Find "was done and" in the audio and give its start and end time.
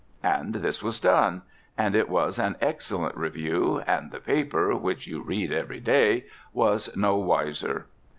0.81-1.93